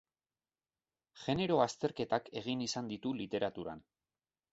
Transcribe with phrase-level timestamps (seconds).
[1.25, 3.85] Genero azterketak egin izan ditu literaturan.